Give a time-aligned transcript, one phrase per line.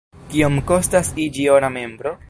[0.31, 2.17] Kiom kostas iĝi ora membro?